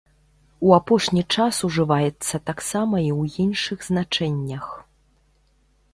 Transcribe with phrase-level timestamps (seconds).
[0.67, 4.65] У апошні час ужываецца таксама і ў іншых значэннях.